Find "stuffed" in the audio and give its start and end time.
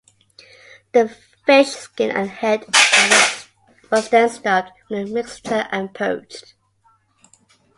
4.29-4.71